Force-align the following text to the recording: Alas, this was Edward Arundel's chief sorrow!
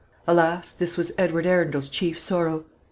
Alas, 0.25 0.71
this 0.71 0.97
was 0.97 1.11
Edward 1.19 1.45
Arundel's 1.45 1.87
chief 1.87 2.19
sorrow! 2.19 2.65